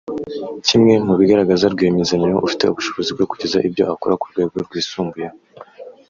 [0.67, 5.35] Kimwe mu bigaragaza rwiyemezamirimo ufite ubushobozi bwo kugeza ibyo akora ku rwego rwisumbuyeho